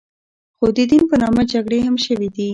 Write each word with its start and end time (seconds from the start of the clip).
خو 0.57 0.65
د 0.77 0.79
دین 0.89 1.03
په 1.09 1.15
نامه 1.21 1.41
جګړې 1.51 1.79
هم 1.87 1.95
شوې 2.05 2.29
دي. 2.35 2.47